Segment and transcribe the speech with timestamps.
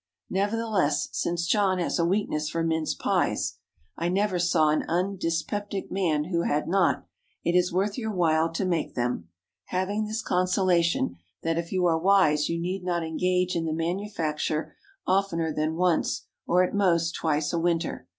[0.31, 3.59] Nevertheless, since John has a weakness for mince pies
[3.95, 7.05] (I never saw an un dyspeptic man who had not),
[7.43, 9.29] it is worth your while to make them,
[9.65, 14.73] having this consolation, that if you are wise you need not engage in the manufacture
[15.05, 18.07] oftener than once, or at most, twice a winter.